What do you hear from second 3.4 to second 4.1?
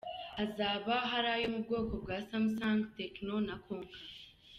na Konka.